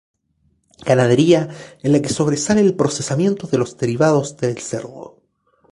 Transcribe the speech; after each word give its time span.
Ganadería 0.83 1.47
en 1.83 1.91
la 1.91 2.01
que 2.01 2.09
sobresale 2.09 2.61
el 2.61 2.75
procesamiento 2.75 3.45
de 3.45 3.59
los 3.59 3.77
derivados 3.77 4.35
del 4.35 4.57
cerdo. 4.57 5.21